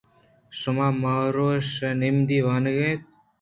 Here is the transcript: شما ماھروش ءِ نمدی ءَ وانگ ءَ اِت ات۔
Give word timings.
شما 0.59 0.87
ماھروش 1.01 1.69
ءِ 1.87 1.97
نمدی 1.99 2.37
ءَ 2.41 2.45
وانگ 2.47 2.77
ءَ 2.83 2.83
اِت 2.89 2.99
ات۔ 3.03 3.09